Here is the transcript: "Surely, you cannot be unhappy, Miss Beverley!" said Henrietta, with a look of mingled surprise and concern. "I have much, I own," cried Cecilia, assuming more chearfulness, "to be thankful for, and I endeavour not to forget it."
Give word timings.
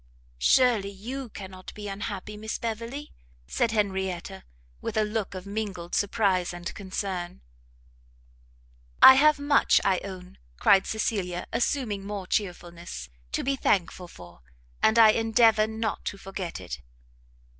"Surely, 0.39 0.89
you 0.89 1.29
cannot 1.29 1.71
be 1.75 1.87
unhappy, 1.87 2.35
Miss 2.35 2.57
Beverley!" 2.57 3.13
said 3.45 3.69
Henrietta, 3.69 4.43
with 4.81 4.97
a 4.97 5.03
look 5.03 5.35
of 5.35 5.45
mingled 5.45 5.93
surprise 5.93 6.53
and 6.55 6.73
concern. 6.73 7.41
"I 9.03 9.13
have 9.13 9.37
much, 9.37 9.79
I 9.85 9.99
own," 9.99 10.39
cried 10.57 10.87
Cecilia, 10.87 11.45
assuming 11.53 12.03
more 12.03 12.25
chearfulness, 12.25 13.09
"to 13.33 13.43
be 13.43 13.55
thankful 13.55 14.07
for, 14.07 14.41
and 14.81 14.97
I 14.97 15.09
endeavour 15.11 15.67
not 15.67 16.03
to 16.05 16.17
forget 16.17 16.59
it." 16.59 16.81